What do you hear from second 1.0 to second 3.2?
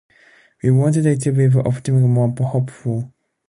it to be optimistic, more hopeful.